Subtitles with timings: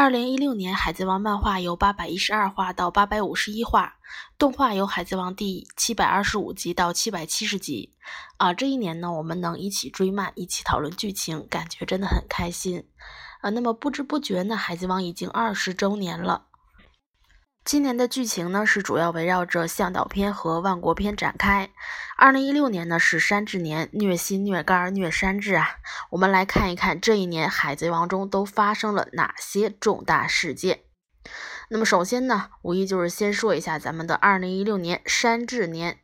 [0.00, 3.96] 二零一六年，《海贼王》漫画由八百一十二话到八百五十一话，
[4.38, 7.92] 动画由《海贼王》第七百二十五集到七百七十集。
[8.36, 12.84] 啊，这一年呢，我们能一起追漫，一起讨论剧情，感觉真的很开心。
[13.40, 16.46] 啊，那么不知不觉呢，《海贼王》已经二十周年了。
[17.68, 21.68] 今年的剧情呢，是主要围绕着向导篇和万国篇展开。
[22.16, 25.76] 二零一六年呢是山治年，虐心虐肝虐山治啊！
[26.08, 30.80] 我们来看一看这一年海贼王中都发生了哪些重大事件。
[31.68, 35.98] 那么首先呢，无疑就是先说一下咱们的二零一六年山治年。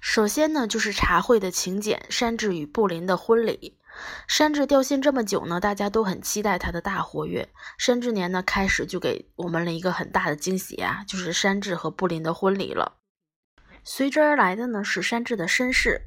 [0.00, 3.77] 首先呢，就是茶会的请柬，山治与布林的婚礼。
[4.26, 7.48] 山治掉线这么久呢，大家都很期待他的大活跃。
[7.78, 12.98] 山治年呢，开始就给我们了一个很大的惊喜啊，就是山治和布林的婚礼了。
[13.84, 16.02] 随之而来的呢，是山治的身世。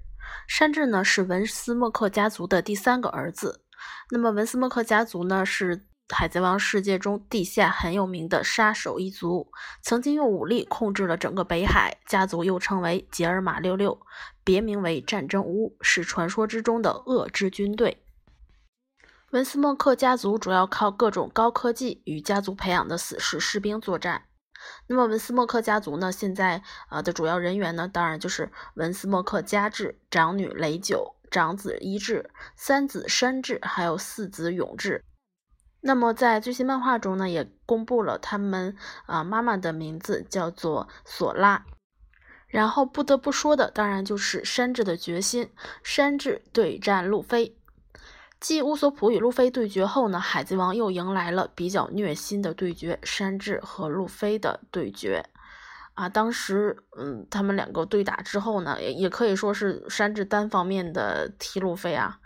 [0.47, 3.65] 山治呢，是文斯莫克家族的第三个儿子。
[4.11, 11.97] 那么文斯莫克家族呢，是海贼王世界中地下很有名的杀手一族，曾经用武力控制了整个北海。
[12.05, 13.99] 家族又称为杰尔玛六六。
[14.43, 18.03] 别名为战争屋，是传说之中的恶之军队。
[19.29, 24.23] 文斯莫克家族主要靠各种高科技与家族培养的死士士兵作战。
[24.87, 26.11] 那么文斯莫克家族呢？
[26.11, 35.03] 现在啊的主要人员呢，当然就是文斯莫克家治、长女雷九、长子伊治、三子山治，还有四子永治。
[35.81, 41.65] 那么在最新漫画中呢，也公布了他们啊妈妈的名字叫做索拉。
[42.47, 45.51] 然后不得不说的，当然就是山治的决心。
[45.83, 47.57] 山治对战路飞，
[48.41, 55.23] 继乌索普与路飞对决后呢，海贼王又迎来了比较虐心的对决——山治和路飞的对决。
[55.93, 62.19] 啊，当时，嗯，他们两个对打之后呢，也也可以说是山治单方面的踢路飞啊，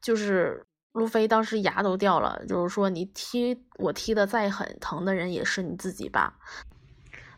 [0.00, 6.38] 就是路飞当时牙都掉了，就是说你踢我踢的再狠，疼的人也是你自己吧。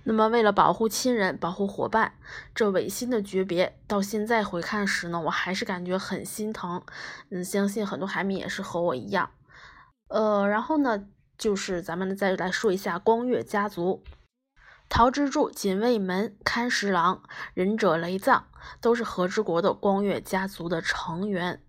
[0.04, 2.14] 那么，为了保护亲人、保护伙伴，
[2.54, 6.82] 这违心的诀别，到现在回看时呢，我还是感觉很心疼。
[7.30, 9.30] 嗯，相信很多海迷也是和我一样。
[10.08, 11.06] 呃，然后呢，
[11.36, 14.02] 就是咱们再来说一下光月家族，
[14.88, 17.22] 桃之助、锦卫门、勘十郎、
[17.52, 18.46] 忍者雷藏，
[18.80, 21.62] 都是和之国的光月家族的成员。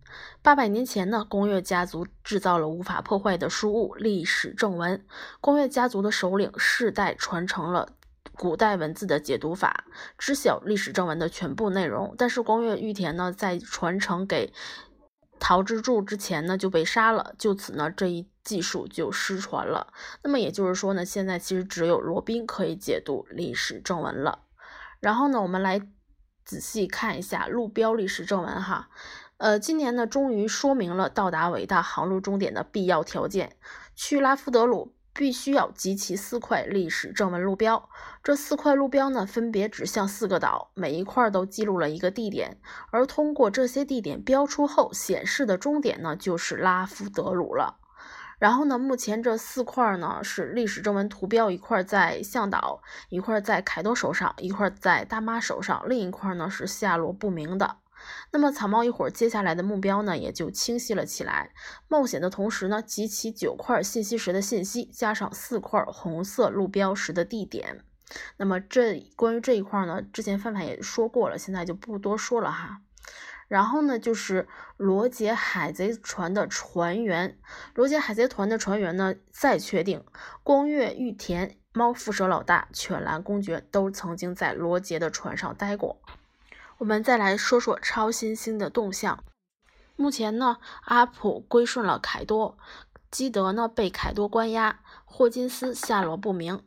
[0.43, 5.05] 八百年前呢，光月家族制造了无法破坏的书物——历史正文。
[5.39, 7.93] 光月家族的首领世代传承了。
[8.33, 9.85] 古代文字的解读法，
[10.17, 12.15] 知晓历史正文的全部内容。
[12.17, 14.51] 但是光月玉田呢，在传承给
[15.39, 17.35] 陶之助之前呢，就被杀了。
[17.37, 19.93] 就此呢，这一技术就失传了。
[20.23, 24.39] 那么也就是说呢，现在其实只有罗宾可以解读历史正文了。
[24.99, 25.79] 然后呢，我们来
[26.43, 28.89] 仔细看一下路标历史正文哈。
[29.41, 33.55] 呃，今年呢，终于说明了到达伟大航路终点的必要条件，
[33.95, 34.93] 去拉夫德鲁。
[35.13, 37.89] 必须要集齐四块历史正文路标，
[38.23, 42.59] 这四块路标呢，分别指向四个岛，每一块都记录了一个地点，
[42.91, 47.79] 而通过这些地点标出后显示的终点呢，就是拉夫德鲁了。
[48.39, 57.75] 然后呢，目前这四块呢是历史正文图标，一块在向导，一块在凯多手上，一块在大妈手上，另一块呢是下落不明的。
[58.31, 61.51] 那么草帽一会儿接下来的目标呢，也就清晰了起来。
[61.87, 67.83] 冒险的同时呢，集齐九块信息石的信息，加上四块红色路标石的地点。
[68.37, 72.81] 那么这关于这一块呢，之前范范也说过了，现在就不多说了哈。
[73.47, 74.47] 然后呢，就是
[74.77, 77.37] 罗杰海贼船的船员，
[77.73, 80.05] 罗杰海贼团的船员呢，再确定
[80.41, 86.01] 光月玉田、猫腹蛇老大、犬蓝公爵都曾经在罗杰的船上待过。
[86.81, 89.23] 我们再来说说超新星的动向。
[89.95, 92.57] 目前呢，阿普归顺了凯多，
[93.11, 96.63] 基德呢被凯多关押，霍金斯下落不明，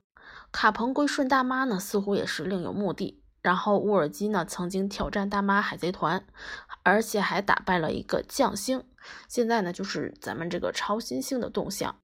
[0.53, 3.25] 卡彭归顺大妈呢似乎也是另有目的。
[3.43, 6.25] 然后乌尔基呢曾经挑战大妈海贼团，
[6.85, 8.85] 而且还打败了一个将星。
[9.27, 11.97] 现在呢就是咱们这个超新星的动向。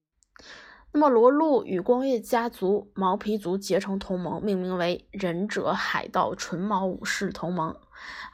[0.91, 7.73] 那么罗路与光月家族毛皮族结成同盟，命名为忍者海盗纯毛武士同盟。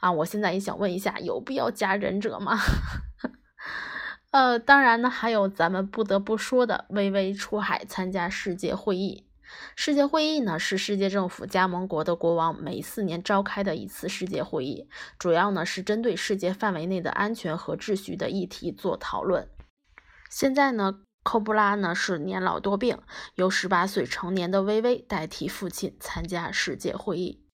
[0.00, 2.58] 啊，我现在也想问一下，有必要加忍者吗？
[4.30, 9.26] 呃，当然呢，还有咱们不得不说的，微微出海参加世界会议。
[9.74, 14.86] 世界会议呢，是世界政府加盟国的国王每四年召开的一次世界会议，
[15.18, 19.48] 主要呢是针对世界范围内的安全和秩序的议题做讨论。
[20.28, 22.98] 现在呢，寇布拉呢是年老多病，
[23.36, 27.47] 由十八岁成年的微微代替父亲参加世界会议。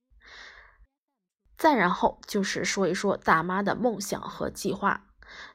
[1.56, 5.02] 再然后就是说一说大妈的梦想和计划。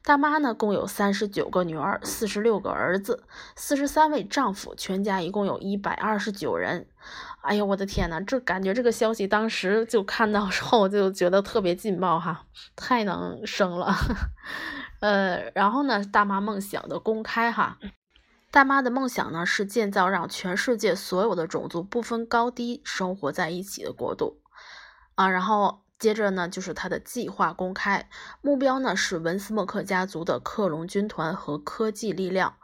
[0.04, 3.24] 大妈呢，共有三十九个女儿，四十六个儿子，
[3.56, 6.88] 四十三位丈夫，全家一共有一百二十九人。
[7.42, 12.46] 哎呦，我的天呐，这感觉这个消息当时就看到之后就觉得特别劲爆哈，
[12.76, 13.94] 太能生了。
[15.00, 17.78] 呃，然后呢，大妈梦想的公开哈，
[18.52, 24.42] 大妈的梦想呢是建造让全世界所有的种族不分高低生活在一起的国度
[25.16, 25.84] 啊，然后。
[26.00, 28.10] 接着呢，就是他的计划公开
[28.42, 32.56] 目标呢，是文斯莫克家族的克隆军团和科技力量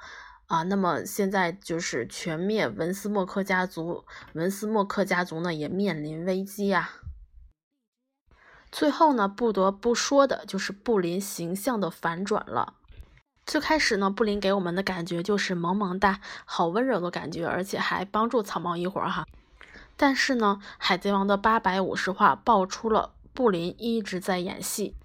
[0.47, 0.63] 啊。
[0.63, 6.91] 那么现在就是全灭文斯莫克家族，文斯莫克家族呢也面临危机呀。
[8.71, 12.75] 最后呢，不得不说的就是布林形象的反转了。
[13.45, 19.25] 最开始呢，布林给我们的感觉就是萌萌哒，好温柔的感觉，而且还帮助草帽一会儿哈。
[19.97, 23.11] 但是呢，海贼王的八百五十话爆出了。
[23.35, 24.95] 布林一直在演戏，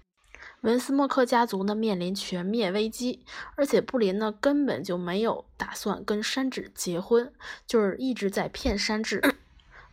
[0.61, 3.25] 文斯莫克家族呢面临全灭危机，
[3.57, 7.33] 而且布林呢根本就没有打算跟山治结婚，
[7.67, 9.21] 就是一直在骗山治。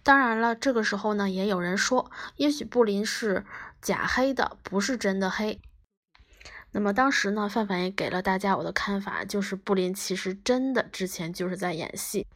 [0.05, 3.45] 当然了，这个时候呢也有人说，也许布林是
[3.83, 5.61] 假黑的，不是真的黑。
[6.71, 12.28] 那么当时呢，范范也给了大家我的看法，就是布林其实真的之前就是在演戏。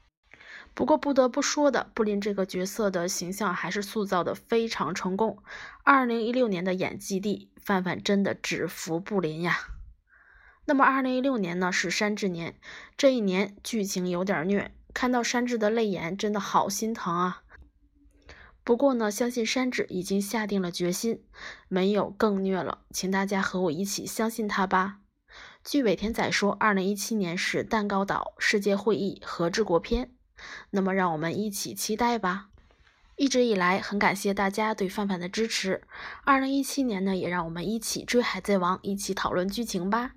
[0.75, 5.43] 不过不得不说的，布林这个角色的形象还是塑造的非常成功。
[5.85, 9.59] 二零一六年的演技帝，范范真的只服布林呀。
[10.65, 12.55] 那么二零一六年呢，是山治年，
[12.97, 17.43] 这一年剧情有点虐，看到山治的泪眼，真的好心疼啊。
[18.65, 21.23] 不过呢，相信山治已经下定了决心，
[21.69, 25.01] 没有更虐了，请大家和我一起相信他吧。
[25.65, 30.13] 据尾田仔说，二零一七年是蛋糕岛世界会议和治国篇。
[30.71, 32.49] 那么，让我们一起期待吧。
[33.17, 35.83] 一直以来，很感谢大家对范范的支持。
[36.25, 40.13] 二零一七年呢，也让我们一起追《海贼王》，一起讨论剧情吧。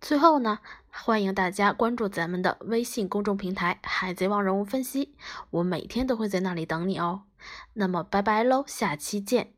[0.00, 0.60] 最后呢，
[0.90, 5.06] 欢迎大家关注咱们的微信公众平台《海贼王人物分析》，
[5.50, 7.24] 我每天都会在那里等你哦。
[7.74, 9.57] 那么，拜拜喽，下期见。